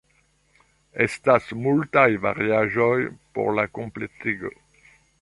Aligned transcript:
Estas 1.05 1.51
multaj 1.67 2.07
variaĵoj 2.25 2.91
por 3.37 3.57
la 3.61 3.71
kompletigo. 3.81 4.57